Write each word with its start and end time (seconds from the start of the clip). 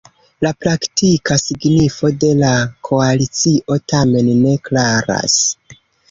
La 0.43 0.51
praktika 0.61 1.35
signifo 1.41 2.09
de 2.23 2.31
la 2.39 2.49
koalicio 2.89 3.77
tamen 3.93 4.31
ne 4.47 4.55
klaras. 4.69 5.37